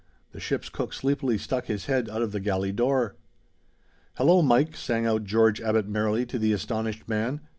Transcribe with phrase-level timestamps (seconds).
[0.31, 3.17] The ship's cook sleepily stuck his head out of the galley door.
[4.17, 7.39] "Hullo, Mike," sang out George Abbot merrily to the astonished man.